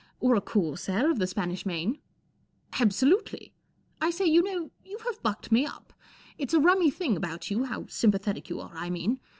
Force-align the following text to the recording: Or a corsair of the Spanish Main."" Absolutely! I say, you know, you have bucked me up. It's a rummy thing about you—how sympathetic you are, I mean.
Or 0.19 0.33
a 0.33 0.41
corsair 0.41 1.11
of 1.11 1.19
the 1.19 1.27
Spanish 1.27 1.63
Main."" 1.63 1.99
Absolutely! 2.81 3.53
I 4.01 4.09
say, 4.09 4.25
you 4.25 4.41
know, 4.41 4.71
you 4.83 4.97
have 5.05 5.21
bucked 5.21 5.51
me 5.51 5.63
up. 5.63 5.93
It's 6.39 6.55
a 6.55 6.59
rummy 6.59 6.89
thing 6.89 7.15
about 7.15 7.51
you—how 7.51 7.85
sympathetic 7.85 8.49
you 8.49 8.59
are, 8.61 8.71
I 8.75 8.89
mean. 8.89 9.19